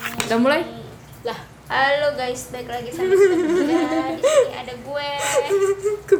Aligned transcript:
Udah 0.00 0.38
mulai? 0.40 0.62
Lah, 1.22 1.36
halo 1.68 2.16
guys, 2.16 2.48
balik 2.48 2.72
lagi 2.72 2.88
sama 2.88 3.12
kita 3.12 3.36
bertiga. 3.36 3.76
Di 4.16 4.24
sini 4.24 4.54
ada 4.56 4.74
gue. 4.74 5.08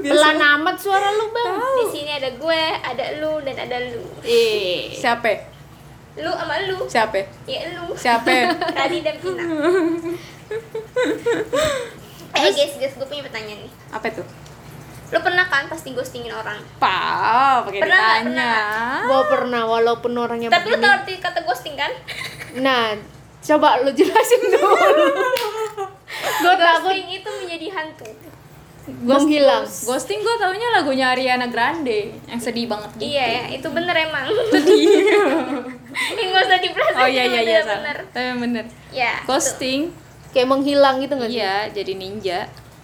Pelan 0.05 0.39
amat 0.39 0.77
suara 0.77 1.09
lu, 1.11 1.33
Bang. 1.33 1.57
Di 1.57 1.87
sini 1.89 2.11
ada 2.13 2.31
gue, 2.31 2.63
ada 2.77 3.05
lu 3.17 3.41
dan 3.41 3.57
ada 3.57 3.79
lu. 3.89 4.05
Eh. 4.21 4.93
Siapa? 4.93 5.33
Lu 6.21 6.29
sama 6.29 6.55
lu. 6.69 6.79
Siapa? 6.85 7.21
Ya 7.49 7.73
lu. 7.73 7.97
Siapa? 7.97 8.31
Radi 8.77 8.99
dan 9.01 9.17
Pina. 9.17 9.45
Eh 12.31 12.47
guys, 12.55 12.79
guys, 12.79 12.95
gue 12.95 13.05
punya 13.05 13.27
pertanyaan 13.27 13.67
nih. 13.67 13.73
Apa 13.91 14.07
itu? 14.07 14.23
Lu 15.11 15.19
pernah 15.19 15.51
kan 15.51 15.67
pasti 15.67 15.91
ghostingin 15.91 16.31
orang? 16.31 16.63
Pa, 16.79 17.61
pakai 17.67 17.83
Pernah 17.83 17.99
ditanya. 18.23 18.55
Gua 19.03 19.23
pernah 19.27 19.63
walaupun 19.67 20.15
orangnya 20.15 20.47
Tapi 20.47 20.71
lu 20.71 20.79
begini. 20.79 20.85
tau 20.87 20.93
arti 20.95 21.13
kata 21.19 21.41
ghosting 21.43 21.75
kan? 21.75 21.91
Nah, 22.63 22.95
coba 23.41 23.81
lu 23.81 23.91
jelasin 23.91 24.43
dulu. 24.49 24.69
Gua 26.43 26.55
takut 26.57 26.91
Ghosting 26.91 27.09
itu 27.11 27.31
menjadi 27.31 27.67
hantu. 27.73 28.09
menghilang. 28.91 29.63
Ghosting 29.63 30.19
gue 30.19 30.35
taunya 30.35 30.69
lagunya 30.75 31.07
Ariana 31.15 31.47
Grande 31.47 32.11
yang 32.27 32.41
sedih 32.43 32.67
banget 32.67 32.91
gitu. 32.99 33.07
Iya 33.07 33.25
ya, 33.25 33.43
itu 33.55 33.69
bener 33.71 33.95
emang. 33.95 34.27
Sedih. 34.51 34.83
Ini 36.11 36.23
gak 36.27 36.43
usah 36.43 36.59
dipelajarin. 36.59 36.99
Oh 36.99 37.09
iya 37.09 37.25
iya 37.25 37.41
iya 37.41 37.61
bener. 37.63 37.97
Tapi 38.11 38.29
bener. 38.41 38.65
Ya. 38.91 39.13
Ghosting, 39.25 39.95
Kayak 40.31 40.49
menghilang 40.49 41.03
gitu 41.03 41.15
nggak 41.15 41.31
sih? 41.31 41.39
iya 41.39 41.67
jadi 41.71 41.93
ninja. 41.95 42.39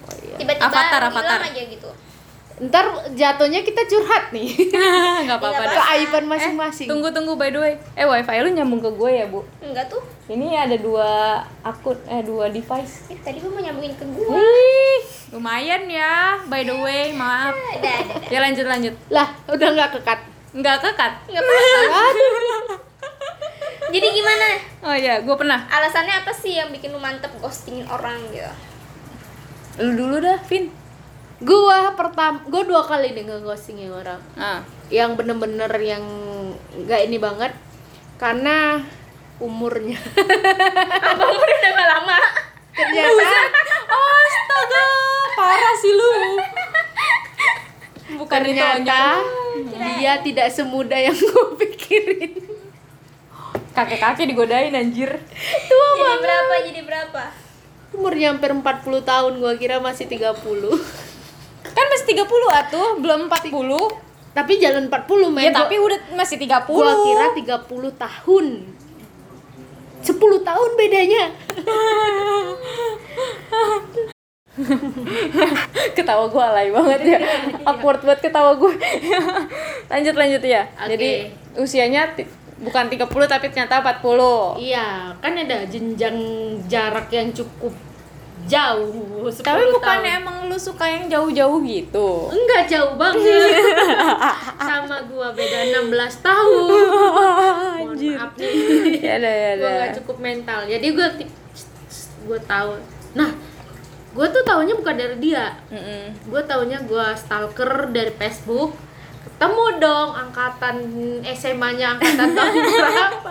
tuh. 0.06 0.34
Tiba-tiba 0.38 0.66
Avatar, 0.66 1.00
hilang 1.00 1.14
avatar. 1.14 1.40
aja 1.42 1.62
gitu. 1.64 1.90
Ntar 2.56 2.84
jatuhnya 3.12 3.60
kita 3.62 3.82
curhat 3.84 4.32
nih. 4.32 4.48
Nggak 5.28 5.38
apa-apa 5.38 5.62
deh. 5.68 5.76
Keaiban 5.76 6.24
masing-masing. 6.24 6.88
Tunggu 6.88 7.12
tunggu 7.12 7.36
by 7.36 7.52
the 7.52 7.60
way. 7.60 7.74
Eh 7.92 8.02
wifi 8.02 8.40
lu 8.40 8.50
nyambung 8.50 8.80
ke 8.80 8.90
gue 8.90 9.10
ya 9.12 9.26
bu. 9.28 9.44
Enggak 9.60 9.86
tuh. 9.86 10.00
Ini 10.26 10.58
ada 10.58 10.74
dua 10.74 11.38
akun 11.62 11.94
eh 12.10 12.18
dua 12.26 12.50
device. 12.50 13.14
Eh, 13.14 13.18
tadi 13.22 13.38
gue 13.38 13.46
mau 13.46 13.62
nyambungin 13.62 13.94
ke 13.94 14.02
gue. 14.02 14.26
Wih, 14.26 15.02
lumayan 15.30 15.86
ya. 15.86 16.42
By 16.50 16.66
the 16.66 16.74
way, 16.74 17.14
maaf. 17.14 17.54
Ada, 17.54 17.90
ada. 18.02 18.14
Ya 18.26 18.38
lanjut 18.42 18.66
lanjut. 18.66 18.94
Lah, 19.06 19.30
udah 19.46 19.68
nggak 19.70 19.90
kekat. 19.94 20.20
Nggak 20.50 20.76
kekat. 20.82 21.12
Enggak 21.30 21.42
apa-apa. 21.46 22.02
Jadi 23.94 24.06
gimana? 24.10 24.46
Oh 24.82 24.96
iya, 24.98 25.22
gue 25.22 25.36
pernah. 25.38 25.62
Alasannya 25.70 26.26
apa 26.26 26.34
sih 26.34 26.58
yang 26.58 26.74
bikin 26.74 26.90
lu 26.90 26.98
mantep 26.98 27.30
ghostingin 27.38 27.86
orang 27.86 28.18
gitu? 28.34 28.50
Lu 29.78 29.94
dulu 29.94 30.18
dah, 30.18 30.42
Vin. 30.50 30.74
Gua 31.38 31.94
pertama, 31.94 32.42
gua 32.50 32.66
dua 32.66 32.82
kali 32.82 33.14
nih 33.14 33.30
nge-ghostingin 33.30 33.94
orang. 33.94 34.18
Ah. 34.34 34.66
Yang 34.90 35.22
bener-bener 35.22 35.70
yang 35.78 36.02
nggak 36.82 37.00
ini 37.06 37.22
banget 37.22 37.52
karena 38.16 38.80
umurnya. 39.42 39.98
Abang 41.12 41.32
udah 41.36 41.56
udah 41.56 41.70
gak 41.72 41.88
lama. 41.98 42.18
Ternyata 42.76 43.24
Astaga, 43.86 44.84
parah 45.32 45.74
sih 45.80 45.92
lu. 45.92 46.12
Bukan 48.16 48.40
ternyata 48.40 49.20
dia 49.96 50.12
tidak 50.20 50.48
semudah 50.52 51.00
yang 51.00 51.16
gue 51.16 51.46
pikirin. 51.60 52.32
kakek-kakek 53.76 54.24
digodain 54.32 54.72
anjir. 54.72 55.20
Tua 55.68 55.88
Jadi 55.92 56.00
banget. 56.00 56.20
berapa? 56.24 56.54
Jadi 56.64 56.80
berapa? 56.80 57.22
Umurnya 57.92 58.26
hampir 58.32 58.50
40 58.52 58.64
tahun, 59.04 59.32
gua 59.36 59.52
kira 59.56 59.76
masih 59.84 60.08
30. 60.08 60.32
Kan 61.76 61.86
masih 61.92 62.06
30 62.16 62.24
atuh, 62.56 62.88
belum 63.04 63.28
40. 63.28 63.52
Tapi 64.32 64.52
jalan 64.60 64.88
40, 64.88 65.28
men. 65.32 65.48
Ya 65.48 65.52
tapi 65.52 65.76
udah 65.76 65.98
masih 66.16 66.40
30. 66.40 66.72
gua 66.72 66.92
kira 67.04 67.26
30 67.36 67.92
tahun. 68.00 68.46
10 70.06 70.46
tahun 70.46 70.70
bedanya. 70.78 71.24
ketawa 75.92 76.24
gue 76.32 76.42
alay 76.42 76.68
banget 76.72 77.00
ya. 77.04 77.18
Awkward 77.66 78.00
banget 78.06 78.30
ketawa 78.30 78.56
gue 78.56 78.72
lanjut 79.92 80.14
lanjut 80.16 80.42
ya. 80.46 80.62
Oke. 80.80 80.96
jadi 80.96 81.10
usianya 81.60 82.14
bukan 82.56 82.88
30 82.88 83.04
tapi 83.28 83.52
ternyata 83.52 83.84
40 83.84 84.56
Iya, 84.56 85.12
kan 85.20 85.32
ada 85.36 85.68
jenjang 85.68 86.16
jarak 86.64 87.12
yang 87.12 87.28
cukup 87.36 87.72
jauh. 88.46 89.26
10 89.26 89.42
tapi 89.42 89.62
bukannya 89.74 90.12
tahun. 90.16 90.22
emang 90.22 90.36
lu 90.46 90.54
suka 90.54 90.86
yang 90.86 91.10
jauh-jauh 91.10 91.58
gitu 91.66 92.30
enggak 92.30 92.62
jauh 92.70 92.94
banget. 92.94 93.74
Sama 94.70 95.02
gua 95.10 95.34
beda 95.34 95.82
16 95.82 95.90
tahun. 96.22 96.86
Mohon 97.82 97.98
maaf 98.14 98.32
nih. 98.38 98.52
ya 99.02 99.12
ada 99.18 99.30
ya 99.30 99.50
gua 99.58 99.70
nggak 99.82 99.92
cukup 100.02 100.16
mental. 100.22 100.60
Jadi 100.70 100.86
gua 100.94 101.08
gua 102.26 102.38
tahu. 102.46 102.70
Nah, 103.18 103.30
gua 104.14 104.26
tuh 104.30 104.42
taunya 104.46 104.74
bukan 104.78 104.94
dari 104.94 105.16
dia. 105.18 105.58
Mm-mm. 105.74 106.30
Gue 106.30 106.42
taunya 106.46 106.78
gue 106.86 107.06
stalker 107.18 107.90
dari 107.90 108.14
Facebook 108.14 108.78
ketemu 109.26 109.64
dong 109.82 110.10
angkatan 110.16 110.76
SMA-nya 111.36 111.98
angkatan 111.98 112.32
tahun 112.32 112.56
berapa 112.72 113.30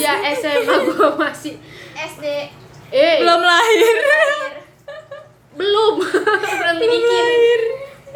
ya 0.00 0.18
SMA 0.34 0.76
gue 0.88 1.10
masih 1.14 1.54
SD 1.94 2.26
eh. 2.92 3.16
Belum 3.18 3.40
lahir. 3.40 3.94
Belum. 5.52 5.94
Belum 6.60 6.76
dibikin. 6.78 7.60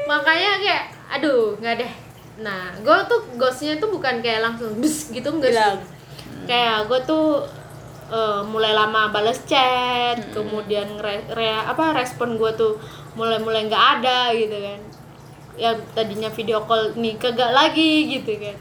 makanya 0.07 0.63
kayak 0.63 0.85
aduh 1.11 1.59
nggak 1.59 1.75
deh. 1.83 1.93
Nah 2.39 2.71
gue 2.79 2.99
tuh 3.11 3.21
ghostnya 3.35 3.75
tuh 3.77 3.91
bukan 3.91 4.23
kayak 4.23 4.39
langsung 4.39 4.79
bus 4.79 5.11
gitu 5.11 5.27
enggak 5.35 5.51
sih. 5.51 5.77
Kayak 6.47 6.87
gue 6.87 7.01
tuh 7.03 7.43
eh, 8.07 8.41
mulai 8.47 8.71
lama 8.71 9.11
balas 9.11 9.43
chat 9.43 10.15
kemudian 10.31 10.87
re- 11.03 11.27
re- 11.35 11.67
apa 11.67 11.91
respon 11.91 12.39
gue 12.39 12.55
tuh 12.55 12.79
mulai 13.19 13.43
mulai 13.43 13.67
nggak 13.67 13.85
ada 13.99 14.31
gitu 14.31 14.55
kan. 14.55 14.81
Yang 15.59 15.77
tadinya 15.91 16.31
video 16.31 16.63
call 16.63 16.95
nih 16.95 17.19
kagak 17.19 17.51
lagi 17.51 18.07
gitu 18.07 18.31
kan. 18.39 18.57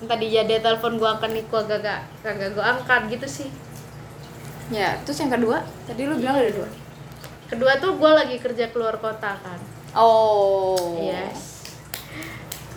Yang 0.00 0.06
tadi 0.08 0.26
ya 0.32 0.42
dia 0.48 0.58
telepon 0.64 0.96
gue 0.96 1.08
angkat 1.08 1.30
nih 1.36 1.44
gua 1.52 1.60
kagak 1.68 2.00
kagak 2.24 2.56
gue 2.56 2.64
angkat 2.64 3.02
gitu 3.12 3.26
sih 3.28 3.48
ya 4.68 4.98
terus 5.02 5.18
yang 5.18 5.30
kedua? 5.30 5.62
Tadi 5.84 6.02
lu 6.04 6.16
bilang 6.16 6.36
ada 6.36 6.50
dua. 6.50 6.68
Kedua 7.46 7.72
tuh 7.78 7.94
gue 7.94 8.10
lagi 8.10 8.36
kerja 8.36 8.70
keluar 8.70 8.98
kota 8.98 9.38
kan. 9.38 9.60
Oh. 9.92 10.98
Yes. 11.00 11.38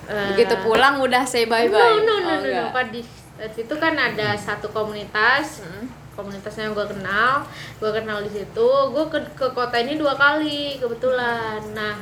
Eh, 0.09 0.33
begitu 0.33 0.57
pulang 0.65 0.97
udah 0.97 1.21
say 1.21 1.45
bye 1.45 1.69
bye 1.69 1.77
No, 1.77 2.01
no, 2.01 2.15
no, 2.17 2.33
oh, 2.33 2.37
no, 2.41 2.49
no. 2.49 2.73
Kan 2.73 2.89
di 2.89 3.05
situ 3.53 3.69
kan 3.77 3.93
ada 3.93 4.33
satu 4.33 4.65
komunitas, 4.73 5.61
Hmm. 5.61 5.85
komunitasnya 6.17 6.65
yang 6.65 6.73
gue 6.73 6.87
kenal, 6.89 7.45
gue 7.77 7.91
kenal 7.93 8.17
di 8.19 8.31
situ. 8.33 8.69
Gue 8.89 9.05
ke, 9.05 9.21
ke 9.37 9.53
kota 9.53 9.77
ini 9.77 10.01
dua 10.01 10.17
kali 10.17 10.81
kebetulan. 10.81 11.61
Nah, 11.71 11.93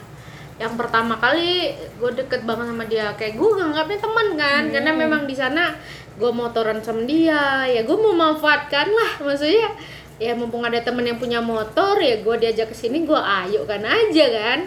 yang 0.56 0.80
pertama 0.80 1.20
kali 1.20 1.76
gue 2.00 2.12
deket 2.16 2.48
banget 2.48 2.72
sama 2.72 2.88
dia, 2.88 3.12
kayak 3.14 3.36
gue 3.36 3.50
nganggapnya 3.60 4.00
teman 4.00 4.28
kan, 4.40 4.62
Hmm. 4.64 4.72
karena 4.72 4.92
memang 4.96 5.22
di 5.28 5.36
sana 5.36 5.76
gue 6.18 6.32
motoran 6.32 6.82
sama 6.82 7.02
dia, 7.04 7.40
ya 7.64 7.82
gue 7.82 7.94
mau 7.96 8.12
manfaatkan 8.12 8.88
lah, 8.88 9.22
maksudnya 9.22 9.70
ya 10.18 10.34
mumpung 10.34 10.62
ada 10.62 10.82
temen 10.82 11.06
yang 11.06 11.16
punya 11.16 11.38
motor 11.38 11.94
ya 11.98 12.18
gue 12.18 12.36
diajak 12.38 12.68
ke 12.68 12.76
sini 12.76 13.04
gue 13.04 13.16
ayo 13.16 13.64
kan 13.64 13.82
aja 13.82 14.26
kan. 14.28 14.60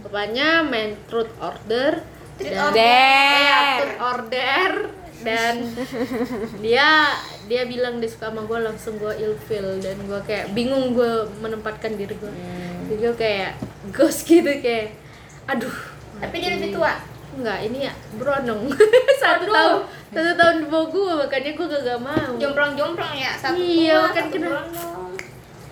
Rupanya 0.00 0.62
main 0.62 0.94
truth 1.04 1.34
order 1.36 1.98
Truth 2.34 2.46
dan- 2.46 2.62
order. 2.64 2.82
Kayak 3.26 3.58
truth 3.76 3.98
order 4.00 4.70
dan 5.20 5.54
dia 6.60 7.16
dia 7.44 7.62
bilang 7.64 7.96
dia 7.96 8.06
suka 8.06 8.28
sama 8.28 8.42
gue 8.42 8.58
langsung 8.60 8.94
gue 8.94 9.12
ilfeel 9.16 9.80
dan 9.80 9.96
gue 10.00 10.20
kayak 10.22 10.52
bingung 10.52 10.92
gue 10.92 11.12
menempatkan 11.38 11.94
diri 11.94 12.12
gue 12.12 12.32
jadi 12.84 13.00
gue 13.00 13.14
kayak 13.14 13.52
ghost 13.90 14.24
gitu 14.24 14.48
kayak 14.60 14.92
aduh 15.44 15.72
Tapi 16.14 16.36
dia 16.38 16.50
lebih 16.52 16.72
tua. 16.72 16.94
enggak 17.34 17.58
ini 17.62 17.82
ya 17.82 17.92
beronong 18.14 18.70
satu 19.20 19.42
Aduh. 19.42 19.50
tahun 19.50 19.80
satu 20.14 20.32
tahun 20.32 20.56
di 20.56 20.66
bawah 20.66 20.86
gue 20.88 21.12
makanya 21.18 21.50
gue 21.52 21.66
gak, 21.68 21.98
mau 21.98 22.32
Jomplang-jomplang 22.36 23.14
ya, 23.14 23.32
satu 23.34 23.56
Iya, 23.56 23.98
tua, 23.98 24.06
kan 24.08 24.14
satu 24.20 24.32
kena- 24.32 24.48
berondong. 24.48 25.12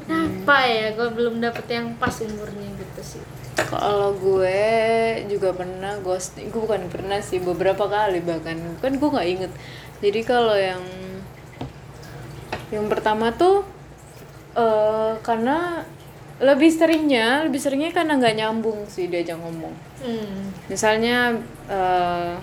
kenapa 0.03 0.57
ya 0.63 0.87
gue 0.93 1.09
belum 1.11 1.35
dapet 1.39 1.67
yang 1.69 1.87
pas 1.95 2.15
umurnya 2.21 2.69
gitu 2.75 3.01
sih 3.01 3.23
Kalau 3.55 4.13
gue 4.13 4.61
juga 5.29 5.53
pernah 5.53 5.95
ghosting, 5.99 6.49
gue 6.49 6.59
bukan 6.59 6.89
pernah 6.89 7.21
sih 7.21 7.39
beberapa 7.39 7.85
kali 7.85 8.21
bahkan 8.21 8.57
kan 8.79 8.93
gue 8.93 9.09
nggak 9.09 9.29
inget. 9.31 9.53
Jadi 10.01 10.21
kalau 10.23 10.53
yang 10.53 10.81
yang 12.71 12.89
pertama 12.89 13.29
tuh 13.31 13.61
eh 14.55 15.13
karena 15.21 15.85
lebih 16.41 16.69
seringnya, 16.69 17.45
lebih 17.47 17.61
seringnya 17.61 17.93
karena 17.93 18.17
nggak 18.17 18.35
nyambung 18.35 18.83
sih 18.87 19.07
diajak 19.07 19.37
ngomong. 19.37 19.73
hmm. 20.01 20.67
Misalnya 20.67 21.37
eh 21.69 22.35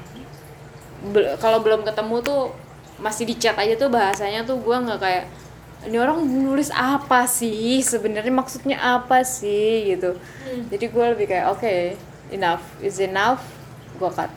bel- 1.13 1.35
kalau 1.39 1.59
belum 1.63 1.81
ketemu 1.87 2.15
tuh 2.21 2.41
masih 2.99 3.23
di 3.23 3.35
chat 3.39 3.55
aja 3.55 3.79
tuh 3.79 3.87
bahasanya 3.87 4.43
tuh 4.43 4.59
gue 4.59 4.75
nggak 4.75 4.99
kayak 4.99 5.25
ini 5.87 5.95
orang 5.95 6.19
nulis 6.27 6.67
apa 6.75 7.23
sih? 7.23 7.79
Sebenarnya 7.79 8.33
maksudnya 8.35 8.75
apa 8.75 9.23
sih? 9.23 9.95
gitu. 9.95 10.19
Jadi 10.67 10.85
gue 10.91 11.05
lebih 11.15 11.25
kayak 11.31 11.47
oke 11.55 11.75
enough 12.35 12.63
is 12.83 12.99
enough 12.99 13.39
gue 13.95 14.11
cut. 14.11 14.27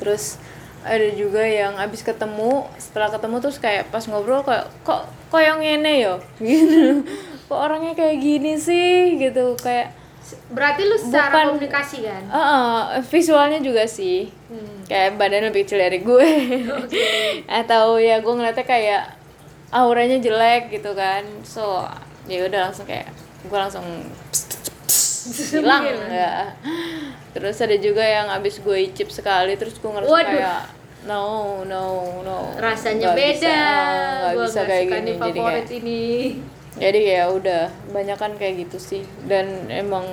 Terus 0.00 0.40
ada 0.86 1.04
juga 1.12 1.42
yang 1.44 1.76
abis 1.76 2.00
ketemu 2.00 2.64
setelah 2.80 3.12
ketemu 3.12 3.36
terus 3.44 3.58
kayak 3.60 3.92
pas 3.92 4.00
ngobrol 4.08 4.40
kayak 4.46 4.70
kok 4.86 5.04
kok 5.28 5.42
yang 5.42 5.60
ini 5.60 6.08
yo 6.08 6.14
gitu. 6.40 7.04
Kok 7.48 7.58
orangnya 7.58 7.92
kayak 7.92 8.16
gini 8.16 8.56
sih? 8.56 9.20
Gitu 9.20 9.52
kayak 9.60 9.92
berarti 10.48 10.82
lu 10.82 10.94
secara 10.94 11.30
Bukan- 11.30 11.46
komunikasi 11.54 11.96
kan? 12.02 12.22
Eh, 12.24 12.82
visualnya 13.04 13.58
juga 13.58 13.84
sih. 13.84 14.28
Kayak 14.84 15.16
badan 15.16 15.46
lebih 15.46 15.62
kecil 15.62 15.78
dari 15.78 15.98
gue. 15.98 16.30
Atau 17.60 17.96
ya 17.96 18.18
gue 18.18 18.32
ngeliatnya 18.32 18.62
kayak 18.62 19.04
auranya 19.70 20.16
jelek 20.16 20.70
gitu 20.70 20.92
kan. 20.92 21.22
So 21.42 21.84
ya 22.24 22.44
udah 22.44 22.68
langsung 22.68 22.84
kayak 22.84 23.08
gue 23.40 23.58
langsung 23.58 23.84
hilang 25.52 25.84
ya 26.08 26.56
terus 27.30 27.56
ada 27.58 27.76
juga 27.76 28.00
yang 28.00 28.28
abis 28.30 28.58
gue 28.58 28.76
icip 28.82 29.08
sekali 29.08 29.54
terus 29.54 29.76
gue 29.76 29.86
ngerasa 29.86 30.08
Waduh. 30.08 30.32
kayak 30.34 30.62
no 31.04 31.24
no 31.62 31.84
no. 32.20 32.38
Rasanya 32.56 33.12
Nggak 33.12 33.16
beda. 33.16 33.36
bisa, 33.38 33.54
nggak 33.54 34.32
Gua 34.34 34.44
bisa 34.44 34.58
nggak 34.58 34.66
kayak 34.66 34.84
gini 34.84 34.96
jadi 34.98 35.12
kayak 35.12 35.36
favorit 35.36 35.68
ini 35.70 36.02
jadi 36.78 37.00
ya 37.18 37.22
udah 37.30 37.70
banyak 37.90 38.18
kan 38.18 38.32
kayak 38.38 38.66
gitu 38.66 38.78
sih. 38.78 39.02
Dan 39.26 39.66
emang 39.68 40.06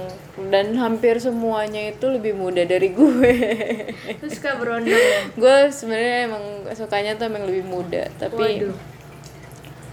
dan 0.51 0.75
hampir 0.75 1.17
semuanya 1.21 1.93
itu 1.93 2.05
lebih 2.11 2.35
muda 2.35 2.65
dari 2.65 2.91
gue. 2.91 3.33
Terus 4.19 4.41
suka 4.41 4.59
berondong 4.59 4.93
ya? 4.93 5.21
gue 5.33 5.55
sebenarnya 5.71 6.17
emang 6.27 6.43
sukanya 6.75 7.11
tuh 7.15 7.31
emang 7.31 7.47
lebih 7.47 7.63
muda 7.63 8.09
tapi 8.19 8.65
waduh. 8.65 8.75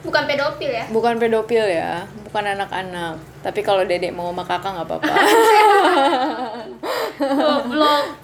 Bukan 0.02 0.22
pedofil 0.26 0.72
ya? 0.74 0.84
Bukan 0.90 1.14
pedofil 1.22 1.66
ya 1.70 2.10
bukan 2.32 2.48
anak-anak. 2.56 3.20
Tapi 3.44 3.60
kalau 3.60 3.84
dedek 3.84 4.16
mau 4.16 4.32
sama 4.32 4.40
kakak 4.40 4.72
nggak 4.72 4.88
apa-apa. 4.88 5.12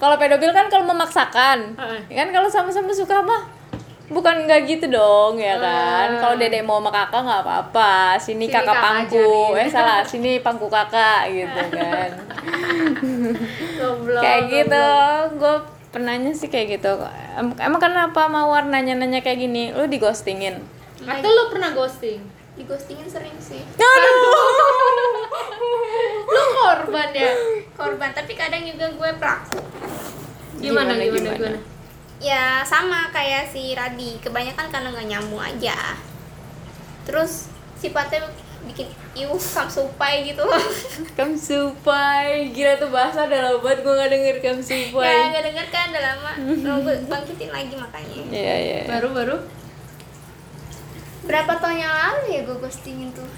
Kalau 0.01 0.15
pedofil 0.17 0.49
kan 0.49 0.65
kalau 0.67 0.83
memaksakan. 0.89 1.77
Kan 2.09 2.27
kalau 2.33 2.49
sama-sama 2.49 2.89
suka 2.89 3.21
mah 3.21 3.58
bukan 4.09 4.35
nggak 4.43 4.61
gitu 4.65 4.85
dong 4.87 5.37
ya 5.37 5.55
kan? 5.55 6.17
Kalau 6.17 6.35
dedek 6.35 6.61
mau 6.61 6.77
sama 6.77 6.89
kakak 6.89 7.21
nggak 7.21 7.41
apa-apa. 7.41 7.93
Sini, 8.17 8.45
Sini 8.45 8.45
kakak 8.49 8.65
kakak 8.67 8.83
pangku. 8.83 9.29
ajarin. 9.47 9.59
eh 9.59 9.69
salah. 9.69 9.99
Sini 10.01 10.31
pangku 10.39 10.67
kakak 10.67 11.29
gitu 11.29 11.61
kan. 11.71 12.09
Goblok 13.77 14.19
kayak 14.19 14.41
gitu. 14.47 14.85
gue 15.35 15.55
pernahnya 15.89 16.31
sih 16.31 16.47
kayak 16.47 16.67
gitu. 16.75 16.91
Em- 17.33 17.57
emang 17.59 17.79
kenapa 17.79 18.25
mau 18.25 18.49
warnanya 18.49 18.93
nanya 18.95 19.19
kayak 19.19 19.39
gini? 19.39 19.69
Lu 19.71 19.85
di 19.85 19.97
ghostingin? 19.97 20.57
Atau 21.01 21.29
lu 21.29 21.43
pernah 21.47 21.71
ghosting? 21.71 22.19
Di 22.53 22.63
ghostingin 22.63 23.05
sering 23.05 23.37
sih. 23.39 23.61
Lu 26.25 26.41
korban 26.55 27.09
ya? 27.11 27.31
Korban 27.73 28.09
tapi 28.11 28.33
kadang 28.33 28.61
juga 28.61 28.85
gue 28.87 29.09
pelaku. 29.15 29.59
Gimana 30.59 30.91
Gimana, 30.91 30.93
gimana 30.99 31.07
gimana? 31.07 31.37
gimana, 31.37 31.59
ya 32.19 32.61
sama 32.67 33.09
kayak 33.09 33.49
si 33.49 33.73
Radi. 33.73 34.19
Kebanyakan 34.19 34.67
karena 34.69 34.87
nggak 34.91 35.07
nyambung 35.07 35.41
aja. 35.41 35.95
Terus 37.07 37.47
sifatnya 37.79 38.27
bikin 38.67 38.91
iu 39.15 39.33
samsupai 39.39 40.27
gitu. 40.27 40.43
Kamsupai. 41.17 42.51
Gila 42.51 42.77
tuh 42.77 42.91
bahasa 42.91 43.25
udah 43.25 43.39
lama 43.49 43.59
banget 43.63 43.79
gue 43.81 43.93
gak 43.95 44.11
denger 44.11 44.35
ya 44.35 44.43
kamsupai 44.51 45.15
nggak 45.31 45.45
denger 45.49 45.67
kan 45.71 45.87
udah 45.89 46.03
lama. 46.03 46.31
Mau 46.59 46.77
gue 46.83 46.95
bangkitin 47.07 47.49
lagi 47.49 47.73
makanya. 47.79 48.15
Iya 48.29 48.55
iya. 48.59 48.79
Baru 48.85 49.15
baru 49.15 49.37
berapa 51.29 51.61
tahun 51.61 51.77
yang 51.77 51.93
lalu 51.93 52.23
ya 52.35 52.41
gue 52.41 52.57
ghostingin 52.57 53.09
tuh? 53.13 53.29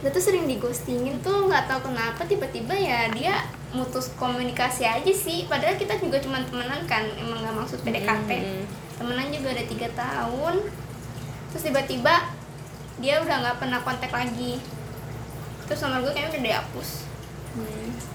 Gue 0.00 0.10
tuh 0.10 0.22
sering 0.22 0.48
di 0.48 0.56
ghostingin 0.58 1.20
tuh 1.20 1.46
nggak 1.46 1.68
tahu 1.70 1.92
kenapa 1.92 2.24
tiba-tiba 2.24 2.72
ya 2.74 3.06
dia 3.12 3.36
mutus 3.72 4.12
komunikasi 4.14 4.84
aja 4.84 5.12
sih. 5.12 5.44
Padahal 5.44 5.74
kita 5.74 5.96
juga 5.96 6.20
cuma 6.20 6.40
temenan 6.40 6.84
kan 6.84 7.04
emang 7.16 7.40
nggak 7.40 7.56
maksud 7.56 7.78
PDKT 7.80 8.30
Mm. 8.30 8.64
temenan 8.96 9.28
juga 9.28 9.48
udah 9.50 9.66
tiga 9.66 9.88
tahun. 9.92 10.54
Terus 11.50 11.62
tiba-tiba 11.64 12.14
dia 12.96 13.18
udah 13.18 13.36
nggak 13.40 13.56
pernah 13.58 13.80
kontak 13.80 14.12
lagi. 14.12 14.60
Terus 15.64 15.80
nomor 15.80 16.04
gue 16.04 16.12
kayaknya 16.12 16.30
udah 16.32 16.44
dihapus. 16.44 16.90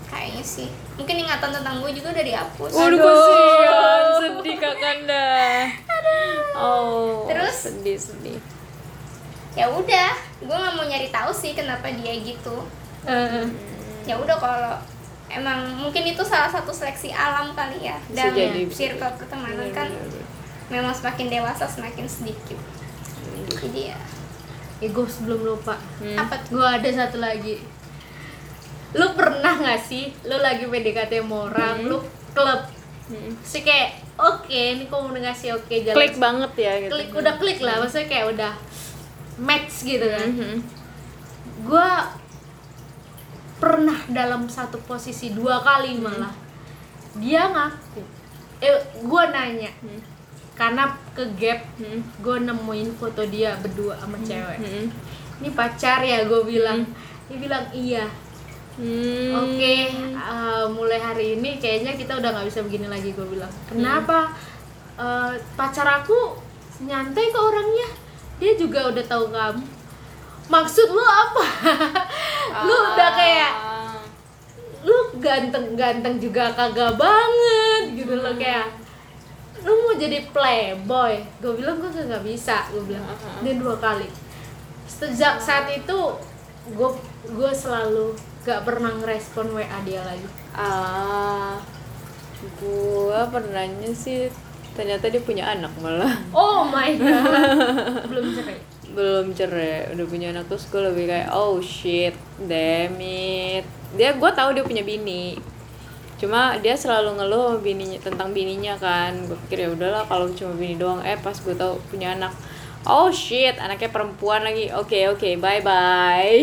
Kayaknya 0.07 0.44
sih. 0.44 0.69
Mungkin 0.95 1.15
ingatan 1.21 1.51
tentang 1.51 1.81
gue 1.81 1.92
juga 1.94 2.09
udah 2.09 2.25
dihapus. 2.25 2.71
Waduh 2.71 2.98
kasihan. 2.98 4.06
sedih 4.18 4.57
kakanda 4.57 5.27
oh 6.57 7.25
Terus? 7.30 7.56
sedih 7.69 7.98
sedih. 7.98 8.39
Ya 9.54 9.69
udah 9.69 10.09
gue 10.38 10.56
nggak 10.56 10.74
mau 10.74 10.86
nyari 10.86 11.09
tahu 11.09 11.30
sih 11.33 11.54
kenapa 11.54 11.89
dia 11.89 12.13
gitu. 12.18 12.65
Eh, 13.06 13.45
ya 14.06 14.18
udah 14.18 14.38
kalau 14.38 14.74
emang 15.27 15.75
mungkin 15.75 16.03
itu 16.07 16.24
salah 16.24 16.47
satu 16.47 16.71
seleksi 16.71 17.12
alam 17.12 17.51
kali 17.51 17.83
ya 17.83 18.00
Bisa 18.07 18.31
dan 18.31 18.35
jadi, 18.35 18.62
bisa 18.63 18.77
circle 18.79 19.13
pertemanan 19.19 19.69
kan 19.75 19.89
memang 20.68 20.91
semakin 20.91 21.27
dewasa 21.31 21.63
semakin 21.68 22.07
sedikit. 22.07 22.59
Jadi 23.47 23.91
ya. 23.91 24.00
Eh 24.83 24.89
gue 24.91 25.07
sebelum 25.07 25.44
lupa. 25.44 25.75
Hmm. 26.03 26.15
apa 26.19 26.35
gue 26.47 26.68
ada 26.68 26.89
satu 26.91 27.19
lagi. 27.19 27.59
Lu 28.95 29.15
pernah 29.15 29.56
nggak 29.59 29.81
sih 29.83 30.12
lu 30.27 30.39
lagi 30.39 30.68
PDKT 30.68 31.24
sama 31.24 31.51
orang 31.51 31.88
lu 31.88 32.00
klub? 32.35 32.62
Hmm. 33.07 33.31
sih 33.39 33.63
kayak 33.63 34.03
oke 34.19 34.51
ini 34.51 34.83
komunikasi 34.91 35.56
oke 35.56 35.71
jalan 35.71 35.95
klik 35.95 36.19
banget 36.19 36.51
ya 36.59 36.73
gitu. 36.83 36.91
Klik 36.91 37.12
udah 37.15 37.33
klik 37.39 37.59
lah 37.63 37.80
maksudnya 37.80 38.07
kayak 38.12 38.35
udah 38.35 38.53
match 39.39 39.88
gitu 39.88 40.03
kan. 40.03 40.27
Mhm. 40.27 40.56
gue 41.57 41.89
pernah 43.57 43.98
dalam 44.13 44.45
satu 44.45 44.77
posisi 44.86 45.33
dua 45.33 45.62
kali 45.62 45.98
malah. 45.98 46.33
Dia 47.18 47.50
ngaku. 47.50 48.01
Eh 48.62 48.77
gue 49.01 49.24
nanya. 49.33 49.71
Karena 50.57 50.89
ke 51.13 51.25
gap 51.38 51.62
Hmm. 51.77 52.01
gue 52.21 52.38
nemuin 52.42 52.89
foto 52.98 53.21
dia 53.25 53.57
berdua 53.62 53.98
sama 53.98 54.18
cewek. 54.21 54.57
Mhm. 54.62 54.86
ini 55.38 55.50
pacar 55.54 56.01
ya 56.01 56.25
gue 56.25 56.42
bilang. 56.45 56.81
Dia 57.30 57.38
bilang 57.38 57.65
iya. 57.74 58.06
Hmm. 58.77 59.33
oke 59.33 59.74
eh, 60.13 60.65
mulai 60.69 61.01
hari 61.01 61.42
ini 61.42 61.57
kayaknya 61.57 61.98
kita 61.98 62.13
udah 62.13 62.30
nggak 62.30 62.45
bisa 62.45 62.62
begini 62.62 62.86
lagi 62.89 63.13
gue 63.13 63.25
bilang. 63.25 63.50
Kenapa? 63.69 64.33
Eh, 64.98 65.33
pacar 65.57 66.01
aku 66.01 66.38
nyantai 66.86 67.30
ke 67.30 67.38
orangnya. 67.38 67.89
Dia 68.38 68.54
juga 68.54 68.89
udah 68.94 69.06
tahu 69.06 69.33
kamu 69.33 69.76
maksud 70.47 70.88
lu 70.91 71.03
apa? 71.03 71.45
Lu 72.67 72.73
udah 72.73 73.09
kayak 73.13 73.51
Ah. 73.53 73.99
lu 74.88 75.19
ganteng-ganteng 75.19 76.15
juga 76.15 76.55
kagak 76.55 76.95
banget 76.95 77.83
gitu 77.99 78.15
loh 78.15 78.31
kayak 78.39 78.71
lu 79.67 79.73
mau 79.83 79.94
jadi 79.99 80.23
playboy. 80.31 81.19
Gue 81.44 81.53
bilang 81.59 81.83
gue 81.83 81.91
nggak 81.91 82.23
bisa 82.23 82.71
gue 82.71 82.83
bilang. 82.88 83.03
Uh-huh. 83.03 83.44
dia 83.44 83.53
dua 83.59 83.75
kali. 83.77 84.07
Sejak 84.88 85.44
saat 85.44 85.68
itu 85.75 85.99
gue 86.71 86.89
gue 87.27 87.51
selalu 87.51 88.16
gak 88.47 88.63
pernah 88.63 88.95
ngerespon 88.95 89.51
wa 89.51 89.63
dia 89.83 89.99
lagi. 90.07 90.27
Ah 90.56 91.59
gua 92.61 93.25
pernahnya 93.33 93.89
sih 93.97 94.30
ternyata 94.77 95.09
dia 95.09 95.19
punya 95.19 95.51
anak 95.51 95.73
malah. 95.81 96.16
Oh 96.31 96.63
my 96.69 96.94
god. 96.95 98.06
Belum 98.13 98.31
cerai 98.31 98.76
belum 98.97 99.37
cerai 99.37 99.94
udah 99.94 100.06
punya 100.09 100.33
anak 100.33 100.49
terus 100.49 100.66
gue 100.73 100.81
lebih 100.81 101.06
kayak 101.06 101.30
oh 101.30 101.61
shit 101.61 102.18
damn 102.42 102.97
it. 102.97 103.61
Dia 103.94 104.18
gue 104.18 104.31
tahu 104.33 104.57
dia 104.57 104.66
punya 104.66 104.81
bini. 104.81 105.37
Cuma 106.18 106.57
dia 106.57 106.73
selalu 106.73 107.21
ngeluh 107.21 107.61
bininya 107.61 108.01
tentang 108.01 108.33
bininya 108.33 108.73
kan. 108.81 109.13
Gue 109.30 109.37
pikir 109.45 109.69
ya 109.69 109.69
udahlah 109.69 110.01
kalau 110.09 110.25
cuma 110.33 110.57
bini 110.57 110.73
doang. 110.81 111.06
Eh 111.06 111.13
pas 111.21 111.37
gue 111.37 111.54
tahu 111.54 111.77
punya 111.94 112.18
anak 112.18 112.33
oh 112.89 113.13
shit 113.13 113.54
anaknya 113.61 113.94
perempuan 113.94 114.42
lagi. 114.42 114.73
Oke 114.73 115.06
oke 115.13 115.37
bye 115.37 115.61
bye 115.61 116.42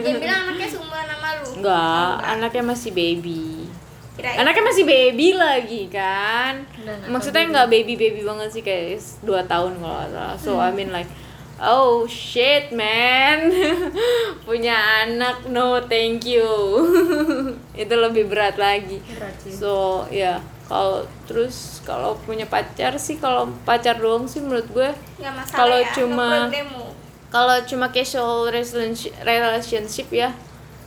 dia 0.00 0.16
bilang 0.24 0.48
anaknya 0.48 0.68
seumuran 0.72 1.04
sama 1.04 1.28
lu. 1.36 1.48
Enggak. 1.60 2.12
anaknya 2.24 2.62
masih 2.64 2.90
baby. 2.96 3.68
Kirain. 4.16 4.36
Anaknya 4.40 4.64
masih 4.72 4.84
baby 4.88 5.28
lagi 5.36 5.82
kan. 5.92 6.64
Maksudnya 7.12 7.44
nggak 7.44 7.68
baby 7.68 7.94
baby 8.00 8.24
banget 8.24 8.48
sih 8.56 8.64
kayak 8.64 9.04
dua 9.20 9.44
tahun 9.44 9.76
kalau 9.84 10.00
salah. 10.08 10.34
So 10.40 10.56
Hmm. 10.56 10.64
I 10.64 10.70
mean 10.72 10.88
like 10.88 11.08
oh 11.60 12.08
shit 12.08 12.72
man. 12.72 13.52
Punya 14.48 15.04
anak 15.04 15.46
no 15.48 15.80
thank 15.86 16.24
you. 16.24 16.48
Itu 17.82 17.94
lebih 17.94 18.26
berat 18.32 18.56
lagi. 18.56 18.98
Berat 19.04 19.36
so 19.46 20.04
ya 20.08 20.40
kalau 20.70 21.02
terus 21.26 21.82
kalau 21.82 22.14
punya 22.22 22.46
pacar 22.46 22.94
sih 22.94 23.18
kalau 23.18 23.50
pacar 23.66 23.98
doang 23.98 24.30
sih 24.30 24.38
menurut 24.38 24.70
gue 24.70 24.86
masalah 25.18 25.50
kalau 25.50 25.78
ya, 25.82 25.90
cuma- 25.90 26.46
kalau 27.30 27.56
cuma 27.66 27.90
casual 27.90 28.46
relationship, 28.50 30.06
ya 30.14 30.30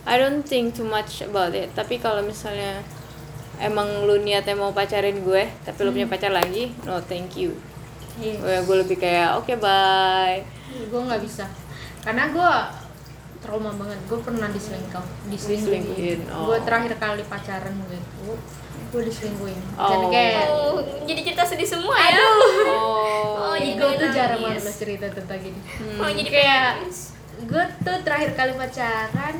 I 0.08 0.16
don't 0.16 0.44
think 0.44 0.76
too 0.76 0.84
much 0.84 1.20
about 1.24 1.52
it. 1.56 1.72
Tapi 1.72 1.96
kalau 1.96 2.20
misalnya 2.24 2.80
emang 3.60 4.08
lu 4.08 4.20
niatnya 4.20 4.56
mau 4.58 4.74
pacarin 4.74 5.22
gue 5.22 5.46
tapi 5.62 5.78
lu 5.86 5.94
punya 5.94 6.08
pacar 6.10 6.32
lagi 6.34 6.74
no 6.88 6.98
thank 7.04 7.38
you. 7.38 7.54
Iya. 8.14 8.38
ya 8.40 8.58
gue 8.62 8.76
lebih 8.78 8.96
kayak 9.02 9.42
oke 9.42 9.58
bye 9.58 10.38
gue 10.76 11.00
nggak 11.00 11.22
bisa 11.22 11.44
karena 12.00 12.28
gue 12.28 12.50
trauma 13.38 13.70
banget 13.72 13.98
gue 14.04 14.18
pernah 14.18 14.48
diselingkuh 14.48 15.04
Diselingkuhin, 15.28 15.82
diselingkuhin 15.84 16.20
oh. 16.30 16.48
gue 16.48 16.58
terakhir 16.62 16.92
kali 16.96 17.22
pacaran 17.24 17.74
gitu 17.84 18.32
gue 18.90 19.02
diselingkuhin 19.04 19.60
Oh. 19.74 19.90
jadi 19.90 20.06
kayak 20.08 20.44
Oh, 20.46 20.76
jadi 21.04 21.20
cerita 21.22 21.42
sedih 21.44 21.68
semua 21.68 21.94
ya. 21.94 22.18
Oh. 22.64 23.50
Oh, 23.50 23.54
jadi 23.54 23.74
gue 23.74 23.90
tuh 23.92 24.00
nangis. 24.00 24.16
jarang 24.16 24.40
banget 24.40 24.74
cerita 24.74 25.06
tentang 25.08 25.40
ini 25.40 25.60
Oh, 25.96 26.08
jadi 26.08 26.30
Kayak- 26.30 26.76
gue 27.44 27.64
tuh 27.80 27.96
terakhir 28.00 28.30
kali 28.32 28.52
pacaran 28.54 29.34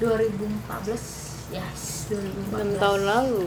2014 0.00 1.52
yes 1.52 2.10
2014 2.10 2.74
6 2.74 2.82
tahun 2.82 3.02
lalu. 3.04 3.44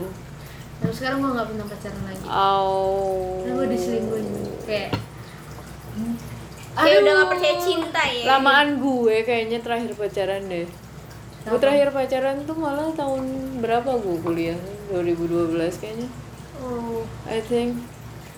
Terus 0.78 0.94
sekarang 0.96 1.18
gue 1.20 1.30
nggak 1.32 1.48
pernah 1.48 1.66
pacaran 1.66 2.02
lagi 2.04 2.24
Oh. 2.24 3.42
Karena 3.42 3.52
gue 3.54 3.66
diselingkuhin 3.68 4.26
kayak 4.64 4.90
Kayak 6.72 6.94
Aduh. 6.94 7.02
udah 7.02 7.12
gak 7.12 7.28
percaya 7.28 7.56
cinta 7.58 8.02
ya. 8.06 8.24
Lamaan 8.28 8.68
gue 8.78 9.16
kayaknya 9.22 9.58
terakhir 9.58 9.92
pacaran 9.94 10.42
deh. 10.46 10.66
Gue 10.66 10.76
Kenapa? 11.44 11.58
terakhir 11.58 11.88
pacaran 11.90 12.36
tuh 12.44 12.56
malah 12.56 12.88
tahun 12.92 13.24
berapa 13.58 13.90
gue 13.98 14.16
kuliah? 14.20 14.58
2012 14.88 15.58
kayaknya. 15.76 16.08
oh 16.58 17.02
I 17.26 17.40
think. 17.40 17.82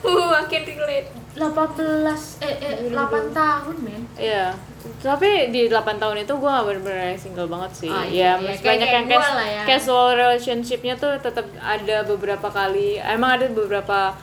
Uh, 0.01 0.33
makin 0.33 0.65
relate. 0.65 1.13
18 1.31 2.43
eh, 2.43 2.57
eh 2.59 2.75
8 2.91 3.31
tahun 3.31 3.77
men 3.79 4.03
Iya. 4.17 4.51
Tapi 4.99 5.53
di 5.53 5.69
8 5.69 6.01
tahun 6.01 6.25
itu 6.25 6.33
gue 6.33 6.51
gak 6.51 6.65
bener-bener 6.65 7.15
single 7.15 7.47
banget 7.47 7.71
sih. 7.77 7.87
Oh, 7.87 8.01
ya, 8.01 8.09
iya, 8.09 8.31
iya. 8.33 8.33
masih 8.41 8.59
Kayak- 8.59 8.71
banyak 8.73 8.91
yang 8.91 9.07
cas- 9.07 9.37
ya. 9.39 9.63
casual 9.69 10.09
relationshipnya 10.17 10.95
tuh 10.97 11.13
tetap 11.21 11.47
ada 11.57 11.97
beberapa 12.03 12.49
kali. 12.49 12.97
Emang 12.97 13.37
ada 13.37 13.47
beberapa 13.47 14.17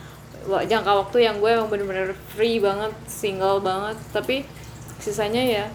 jangka 0.48 0.92
waktu 1.04 1.28
yang 1.28 1.36
gue 1.44 1.50
emang 1.52 1.68
bener-bener 1.68 2.16
free 2.32 2.56
banget, 2.56 2.92
single 3.04 3.60
banget. 3.60 4.00
Tapi 4.14 4.48
sisanya 4.96 5.44
ya, 5.44 5.66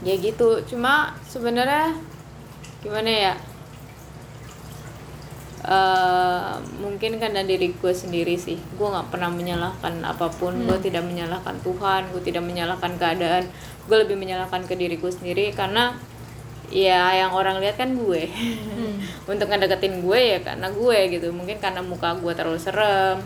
ya 0.00 0.14
gitu. 0.16 0.64
Cuma 0.64 1.12
sebenarnya 1.28 1.92
gimana 2.80 3.10
ya? 3.10 3.34
eh 5.62 6.58
mungkin 6.82 7.22
karena 7.22 7.46
diri 7.46 7.70
gue 7.70 7.94
sendiri 7.94 8.34
sih. 8.34 8.58
Gue 8.74 8.88
nggak 8.90 9.14
pernah 9.14 9.30
menyalahkan 9.30 10.02
apa 10.02 10.26
pun. 10.34 10.58
Gue 10.66 10.78
tidak 10.82 11.06
menyalahkan 11.06 11.54
Tuhan. 11.62 12.10
Gue 12.10 12.22
tidak 12.24 12.42
menyalahkan 12.42 12.98
keadaan. 12.98 13.46
Gue 13.86 13.96
lebih 14.02 14.18
menyalahkan 14.18 14.66
ke 14.66 14.74
diriku 14.74 15.06
sendiri. 15.06 15.54
Karena 15.54 15.94
ya 16.72 17.14
yang 17.14 17.30
orang 17.30 17.62
lihat 17.62 17.78
kan 17.78 17.94
gue. 17.94 18.26
Untuk 19.30 19.46
ngedeketin 19.46 20.02
gue 20.02 20.20
ya 20.34 20.38
karena 20.42 20.66
gue 20.74 20.98
gitu. 21.14 21.30
Mungkin 21.30 21.62
karena 21.62 21.78
muka 21.78 22.18
gue 22.18 22.32
terlalu 22.34 22.58
serem 22.58 23.22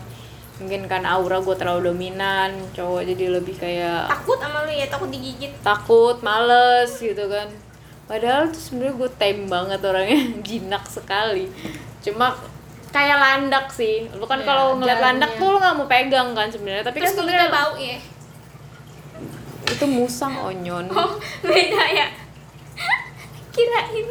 mungkin 0.57 0.85
karena 0.85 1.13
aura 1.13 1.37
gue 1.37 1.53
terlalu 1.53 1.81
dominan 1.87 2.49
cowok 2.71 3.05
jadi 3.05 3.25
lebih 3.31 3.55
kayak 3.55 4.09
Takut 4.09 4.37
sama 4.37 4.63
lu 4.63 4.71
ya, 4.71 4.87
takut 4.87 5.05
digigit. 5.07 5.53
takut 5.61 6.17
males 6.19 6.91
gitu 6.93 7.25
kan 7.25 7.45
padahal 8.03 8.47
tuh 8.47 8.57
sebenarnya 8.57 8.93
gue 8.95 9.09
tame 9.13 9.43
banget 9.45 9.79
orangnya 9.81 10.17
jinak 10.47 10.83
sekali 10.83 11.45
cuma 11.99 12.33
kayak 12.87 13.15
landak 13.15 13.67
sih 13.69 14.07
lu 14.11 14.23
kan 14.23 14.39
Ya, 14.39 14.45
kalau 14.47 14.75
ngeliat 14.75 14.97
landak 14.97 15.31
tuh 15.35 15.51
lu 15.51 15.57
nggak 15.57 15.75
mau 15.75 15.85
pegang 15.85 16.31
kan 16.31 16.47
sebenarnya 16.47 16.81
tapi 16.81 16.97
Terus 16.97 17.11
kan 17.11 17.17
sebenarnya 17.19 17.49
bau 17.49 17.73
ya. 17.75 17.97
itu 19.67 19.85
musang 19.85 20.33
onyon 20.39 20.87
Oh, 20.89 21.19
beda 21.41 21.83
ya. 21.91 22.07
Kirain. 23.53 24.07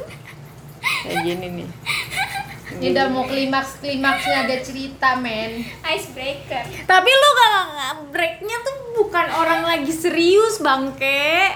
kayak 1.03 1.19
gini 1.25 1.47
nih 1.57 1.69
ini 2.67 2.91
udah 2.91 3.07
mau 3.15 3.25
klimaks 3.25 3.79
klimaksnya 3.79 4.43
ada 4.43 4.57
cerita 4.59 5.15
men. 5.23 5.63
Icebreaker. 5.87 6.67
tapi 6.85 7.11
lu 7.11 7.29
gak 7.39 8.11
breaknya 8.11 8.57
tuh 8.67 8.77
bukan 8.99 9.27
orang 9.31 9.63
lagi 9.63 9.93
serius 9.95 10.59
bangke 10.59 11.55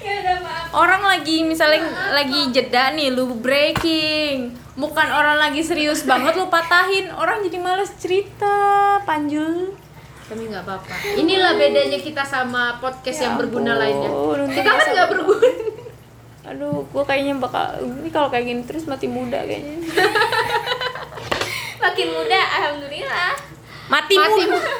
Ya 0.00 0.12
udah 0.24 0.36
maaf. 0.40 0.66
orang 0.72 1.02
lagi 1.04 1.44
misalnya 1.44 1.84
lagi 2.16 2.48
jeda 2.48 2.96
nih 2.96 3.12
lu 3.12 3.36
breaking. 3.38 4.56
Bukan 4.76 5.08
orang 5.08 5.36
lagi 5.40 5.60
serius 5.60 6.04
banget 6.04 6.32
lu 6.36 6.48
patahin. 6.48 7.12
Orang 7.12 7.44
jadi 7.44 7.60
males 7.60 7.92
cerita 8.00 8.56
panjul. 9.04 9.76
Tapi 10.26 10.42
nggak 10.48 10.64
apa-apa. 10.64 10.94
Inilah 11.20 11.60
bedanya 11.60 12.00
kita 12.00 12.24
sama 12.24 12.80
podcast 12.80 13.20
yang 13.20 13.36
berguna 13.36 13.76
ampun, 13.76 13.80
lainnya. 13.84 14.10
kita 14.52 14.70
kan 14.72 14.86
nggak 14.96 15.08
berguna 15.12 15.48
aduh 16.46 16.86
gua 16.94 17.02
kayaknya 17.02 17.34
bakal 17.42 17.82
ini 17.82 18.10
kalau 18.14 18.30
kayak 18.30 18.46
gini 18.46 18.62
terus 18.62 18.86
mati 18.86 19.10
muda 19.10 19.42
kayaknya. 19.42 19.82
Makin 21.86 22.08
muda, 22.10 22.40
alhamdulillah. 22.60 23.32
mati, 23.86 24.14
Mati 24.18 24.42
muda. 24.48 24.72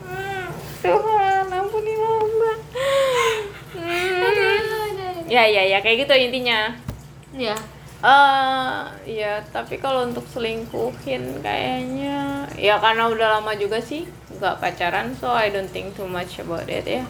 Hmm, 0.00 0.44
Tuhan 0.80 1.44
ampuni 1.52 1.92
hamba. 1.92 2.52
Hmm. 3.76 5.28
ya 5.28 5.44
ya 5.44 5.62
ya 5.68 5.78
kayak 5.84 6.08
gitu 6.08 6.14
intinya. 6.16 6.72
Ya. 7.36 7.56
Eh 7.98 8.80
ya 9.20 9.42
tapi 9.52 9.76
kalau 9.76 10.08
untuk 10.08 10.24
selingkuhin 10.30 11.42
kayaknya 11.44 12.48
ya 12.56 12.80
karena 12.80 13.10
udah 13.10 13.28
lama 13.38 13.52
juga 13.58 13.82
sih 13.82 14.06
nggak 14.38 14.62
pacaran 14.62 15.12
so 15.18 15.28
I 15.34 15.50
don't 15.52 15.68
think 15.68 15.92
too 15.98 16.08
much 16.08 16.40
about 16.40 16.64
it 16.70 16.86
ya. 16.88 17.04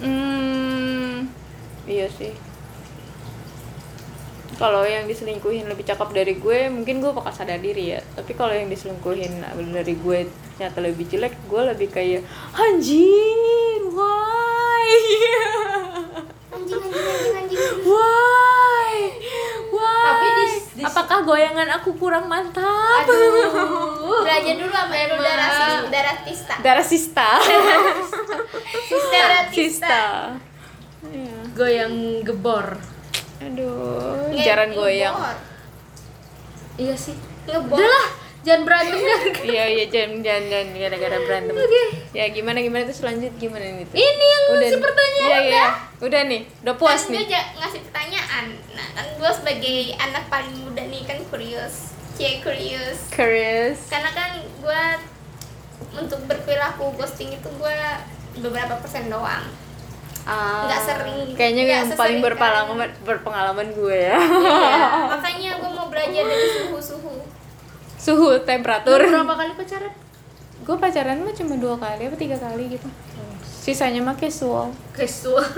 Hmm 0.00 0.47
iya 1.88 2.06
sih 2.10 2.36
kalau 4.54 4.82
yang 4.82 5.06
diselingkuhin 5.06 5.64
lebih 5.64 5.86
cakep 5.86 6.08
dari 6.12 6.34
gue 6.34 6.66
mungkin 6.68 6.98
gue 6.98 7.12
bakal 7.12 7.30
sadar 7.30 7.56
diri 7.58 7.94
ya 7.94 8.00
tapi 8.12 8.34
kalau 8.34 8.50
yang 8.50 8.66
diselingkuhin 8.66 9.38
dari 9.70 9.94
gue 9.94 10.18
ternyata 10.52 10.78
lebih 10.80 11.06
jelek 11.06 11.34
gue 11.46 11.62
lebih 11.64 11.88
kayak 11.88 12.22
anjir 12.52 13.80
why 13.88 14.90
Anjing, 16.50 16.80
anjing, 16.80 17.06
anjing, 17.06 17.34
anjing. 17.38 17.60
Why? 17.80 18.92
Why? 19.70 20.02
Tapi 20.02 20.26
di- 20.26 20.64
di- 20.74 20.84
apakah 20.84 21.18
goyangan 21.22 21.68
aku 21.78 21.94
kurang 21.94 22.26
mantap? 22.26 23.04
aduh 23.04 24.20
Belajar 24.20 24.52
dulu 24.54 24.68
sama 24.68 24.90
Memang. 24.90 25.20
darah 25.22 25.86
darah 25.86 26.16
tista. 26.20 26.54
Darah 26.58 26.82
sista. 26.82 27.28
Darah 29.06 29.44
tista. 29.48 29.48
sista. 29.54 30.02
Goyang 31.58 31.94
gebor 32.22 32.78
Aduh, 33.38 34.30
Nge- 34.30 34.42
jaran 34.42 34.70
goyang. 34.72 35.14
iya 36.74 36.94
sih 36.94 37.14
Ngebor. 37.44 37.74
udah 37.74 37.88
lah 37.88 38.06
jangan 38.40 38.62
berantem 38.62 38.96
dah 38.96 39.20
Iya, 39.50 39.64
iya, 39.68 39.84
jangan 39.88 40.22
jangan 40.22 40.44
jangan 40.46 40.68
gara-gara 40.76 41.16
berantem. 41.18 41.54
Ya, 42.10 42.24
gimana 42.28 42.58
gimana 42.58 42.82
tuh 42.84 42.96
selanjut 42.96 43.34
gimana 43.36 43.66
nih 43.66 43.84
tuh? 43.84 43.94
ini 43.94 44.06
yang 44.24 44.42
ngasih 44.48 44.70
nih. 44.70 44.80
pertanyaan 44.80 45.26
Iya, 45.28 45.38
iya. 45.44 45.66
Udah 45.98 46.22
nih, 46.24 46.40
udah 46.62 46.74
puas 46.76 47.02
kan 47.02 47.10
nih. 47.10 47.26
ngasih 47.58 47.80
pertanyaan 47.82 48.44
nah 48.70 48.86
kan 48.94 49.06
gue 49.12 49.30
sebagai 49.34 49.76
anak 49.98 50.24
paling 50.28 50.54
muda 50.60 50.82
nih 50.84 51.02
kan 51.02 51.18
kurios 51.26 51.90
cie 52.14 52.38
kurios 52.38 53.10
Curious. 53.10 53.78
karena 53.86 54.10
kan 54.10 54.30
gue 54.38 54.82
untuk 55.96 56.22
berperilaku 56.24 56.94
ghosting 56.94 57.30
itu 57.32 57.48
gue 57.48 57.76
beberapa 58.38 58.78
persen 58.78 59.06
doang 59.08 59.46
Ah, 60.28 60.68
Nggak 60.68 60.82
sering, 60.84 61.32
Kayaknya 61.32 61.62
nggak 61.64 61.78
yang 61.80 61.88
paling 61.88 61.96
sesering 61.96 62.20
berpengalaman 62.20 62.88
berpengalaman 63.00 63.66
gue 63.72 63.96
ya. 63.96 64.16
Iya, 64.20 64.88
makanya 65.16 65.50
gue 65.56 65.70
mau 65.72 65.88
belajar 65.88 66.20
dari 66.20 66.46
suhu-suhu. 66.52 67.12
Suhu, 67.96 68.28
temperatur. 68.44 69.00
berapa 69.00 69.34
kali 69.34 69.52
pacaran? 69.56 69.92
Gue 70.68 70.76
pacaran 70.76 71.16
mah 71.24 71.32
cuma 71.32 71.56
dua 71.56 71.80
kali 71.80 72.12
apa 72.12 72.16
tiga 72.20 72.36
kali 72.36 72.76
gitu. 72.76 72.88
Sisanya 73.40 74.04
mah 74.04 74.20
casual. 74.20 74.68
Casual. 74.92 75.40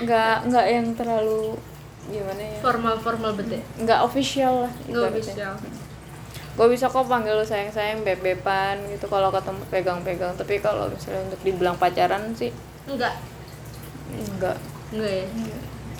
Nggak 0.00 0.36
nggak 0.48 0.66
yang 0.72 0.86
terlalu 0.96 1.60
gimana 2.08 2.40
ya? 2.40 2.58
Formal 2.64 2.96
formal 3.04 3.36
bete. 3.36 3.60
Nggak 3.76 4.00
official 4.00 4.64
lah 4.64 4.72
nggak 4.88 5.12
bisa 5.12 5.32
gue 6.50 6.66
bisa 6.66 6.90
kok 6.90 7.06
panggil 7.06 7.38
lu 7.38 7.46
sayang 7.46 7.70
sayang 7.70 8.02
beb 8.02 8.18
beban 8.20 8.76
gitu 8.90 9.06
kalau 9.06 9.30
ketemu 9.30 9.62
pegang 9.70 10.00
pegang 10.02 10.32
tapi 10.34 10.58
kalau 10.58 10.90
misalnya 10.90 11.30
untuk 11.30 11.40
dibilang 11.46 11.78
pacaran 11.78 12.34
sih 12.34 12.50
enggak. 12.90 13.14
nggak 14.38 14.56
enggak 14.90 15.12
ya? 15.14 15.26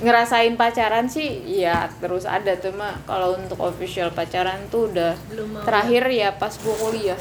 Ngerasain 0.01 0.57
pacaran 0.57 1.07
sih 1.13 1.45
ya 1.45 1.87
terus 2.01 2.25
ada. 2.25 2.57
Cuma 2.57 2.97
kalau 3.05 3.37
untuk 3.37 3.61
official 3.61 4.09
pacaran 4.17 4.65
tuh 4.73 4.89
udah 4.89 5.13
belum 5.29 5.61
mau. 5.61 5.63
terakhir 5.63 6.09
ya 6.09 6.33
pas 6.41 6.57
gue 6.57 6.73
kuliah. 6.73 7.21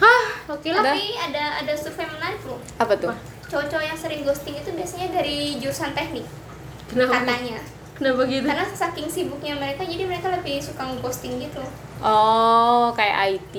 Hah? 0.00 0.24
Oke 0.48 0.72
lah. 0.72 0.80
Ada? 0.80 0.96
tapi 0.96 1.04
ada 1.20 1.44
ada 1.60 1.72
survei 1.76 2.08
menarik 2.08 2.40
loh. 2.48 2.56
Apa 2.80 2.96
tuh? 2.96 3.12
Cowok-cowok 3.52 3.84
yang 3.84 3.98
sering 4.00 4.24
ghosting 4.24 4.56
itu 4.56 4.70
biasanya 4.72 5.08
dari 5.12 5.60
jurusan 5.60 5.92
teknik. 5.92 6.24
Kenapa? 6.88 7.20
Katanya 7.20 7.60
kenapa 7.98 8.22
gitu 8.24 8.46
karena 8.46 8.64
saking 8.64 9.06
sibuknya 9.06 9.52
mereka 9.52 9.82
jadi 9.82 10.02
mereka 10.02 10.30
lebih 10.30 10.58
suka 10.58 10.86
ghosting 10.96 11.36
gitu 11.36 11.58
oh 11.98 12.94
kayak 12.94 13.34
IT 13.34 13.54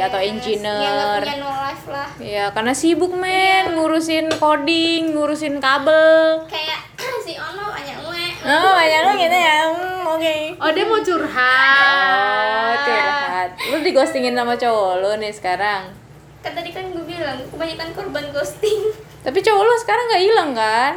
atau 0.00 0.16
Yes, 0.16 0.30
engineer 0.30 0.80
yang 0.80 0.94
nggak 0.94 1.20
punya 1.20 1.36
no 1.36 1.50
life 1.52 1.86
lah 1.86 2.08
Ya, 2.16 2.44
karena 2.50 2.72
sibuk 2.72 3.12
men 3.12 3.74
ngurusin 3.74 4.32
coding, 4.34 5.12
ngurusin 5.12 5.60
kabel. 5.60 6.40
kayak 6.46 6.80
si 7.24 7.36
Ono 7.36 7.64
banyak 7.68 7.96
gue 8.00 8.24
Oh, 8.42 8.72
banyak 8.74 9.00
lo 9.02 9.12
gitu 9.18 9.38
ya. 9.38 9.56
Hmm, 9.66 10.04
oke. 10.10 10.36
oh 10.58 10.70
dia 10.70 10.84
mau 10.84 11.00
curhat 11.00 11.88
Oh, 12.64 12.72
curhat. 12.82 13.48
Lu 13.66 13.76
digostingin 13.80 14.32
sama 14.32 14.52
cowok 14.54 14.92
lu 14.98 15.10
nih 15.16 15.30
sekarang. 15.30 15.92
kan 16.40 16.52
tadi 16.52 16.70
kan 16.70 16.84
gue 16.86 17.00
bilang 17.02 17.40
kebanyakan 17.46 17.88
korban 17.92 18.24
ghosting 18.30 18.92
Tapi 19.20 19.38
cowok 19.38 19.62
lu 19.62 19.74
sekarang 19.78 20.04
nggak 20.06 20.22
hilang 20.22 20.50
kan? 20.52 20.92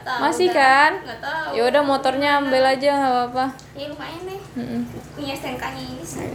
Tahu. 0.00 0.18
Masih 0.18 0.48
udah. 0.48 0.56
kan? 0.56 0.92
Nggak 1.02 1.20
tahu. 1.20 1.48
Ya 1.52 1.62
udah 1.64 1.82
motornya 1.82 2.30
ambil 2.38 2.62
aja 2.64 2.88
nggak 2.90 3.12
apa-apa. 3.12 3.46
Ya 3.72 3.86
lumayan 3.86 4.20
deh. 4.24 4.40
Mm-mm. 4.54 4.80
Punya 5.12 5.32
STNK-nya 5.34 5.82
ini 5.86 6.02
sih. 6.02 6.24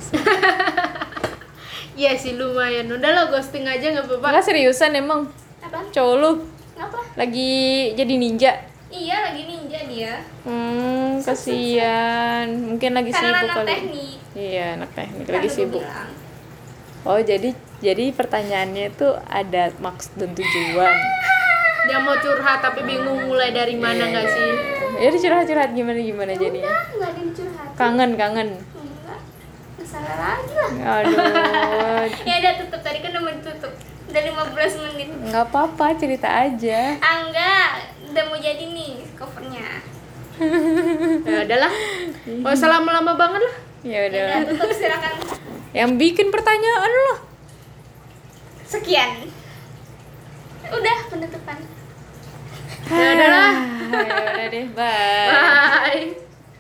Iya 1.96 2.14
sih 2.14 2.38
lumayan. 2.38 2.86
Udah 2.88 3.10
lo 3.10 3.24
ghosting 3.28 3.66
aja 3.66 3.90
nggak 3.90 4.06
apa-apa. 4.06 4.28
Enggak 4.30 4.46
seriusan 4.46 4.94
emang 4.94 5.26
Apa? 5.60 5.82
cowok 5.90 6.16
lu 6.16 6.32
Ngapa? 6.78 7.00
lagi 7.16 7.52
jadi 7.92 8.14
ninja. 8.16 8.52
Iya 8.88 9.18
lagi 9.26 9.42
ninja 9.44 9.80
dia. 9.84 10.14
Hmm, 10.46 11.18
kasihan. 11.20 12.46
Mungkin 12.54 12.94
lagi 12.94 13.10
Karena 13.10 13.26
sibuk 13.34 13.42
anak 13.44 13.56
kali. 13.56 13.68
teknik. 13.68 14.18
Iya, 14.32 14.66
anak 14.78 14.90
teknik 14.94 15.26
Kan 15.26 15.34
lagi 15.34 15.50
sibuk. 15.50 15.82
bilang. 15.82 16.10
Oh, 17.04 17.18
jadi 17.18 17.50
jadi 17.78 18.06
pertanyaannya 18.12 18.86
itu 18.92 19.08
ada 19.26 19.74
maksud 19.78 20.12
dan 20.16 20.32
tujuan. 20.32 20.96
Dia 21.88 21.98
mau 21.98 22.16
curhat 22.16 22.60
tapi 22.60 22.84
bingung 22.84 23.20
mulai 23.26 23.50
dari 23.50 23.76
mana 23.76 24.04
nggak 24.06 24.28
sih? 24.28 24.50
Ya 24.98 25.08
udah 25.08 25.22
curhat-curhat 25.22 25.70
gimana 25.72 26.00
gimana 26.00 26.32
Ya 26.32 26.40
jadinya. 26.40 26.68
udah, 26.68 26.84
nggak 26.92 27.08
ada 27.08 27.20
yang 27.20 27.32
curhat. 27.32 27.68
Kangen, 27.74 28.12
kangen. 28.14 28.50
Enggak. 28.58 29.20
Nggak 29.74 29.88
salah 29.88 30.16
lagi 30.18 30.54
lah. 30.54 30.70
Aduh. 30.98 31.16
Ya 32.30 32.36
udah 32.38 32.54
tutup 32.58 32.82
tadi 32.82 32.98
kan 33.00 33.10
udah 33.10 33.22
mau 33.22 33.32
ditutup. 33.32 33.74
Udah 34.08 34.22
15 34.22 34.84
menit. 34.86 35.08
nggak 35.22 35.46
apa-apa, 35.46 35.86
cerita 35.96 36.30
aja. 36.30 36.96
Ah 36.98 37.16
enggak, 37.22 37.70
udah 38.08 38.24
mau 38.26 38.38
jadi 38.38 38.64
nih 38.66 38.92
covernya. 39.14 39.68
Ya 41.26 41.44
udahlah. 41.44 41.72
Gak 42.24 42.54
usah 42.54 42.70
lama-lama 42.70 43.14
banget 43.14 43.42
lah. 43.42 43.56
Ya 43.82 43.92
Ya 43.96 44.00
udah. 44.08 44.24
udah 44.38 44.50
tutup 44.52 44.70
silakan. 44.72 45.14
Yang 45.72 45.92
bikin 45.98 46.28
pertanyaan 46.30 46.92
loh. 47.06 47.18
Sekian. 48.64 49.26
Udah 50.68 50.98
penutupan. 51.08 51.58
Ya 52.88 53.08
udahlah. 53.14 53.54
Ya 53.92 54.16
udah 54.32 54.48
deh, 54.52 54.66
bye. 54.72 55.28
Bye. 55.32 56.27